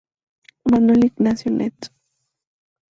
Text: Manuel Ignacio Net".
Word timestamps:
Manuel 0.65 1.05
Ignacio 1.05 1.51
Net". 1.51 1.91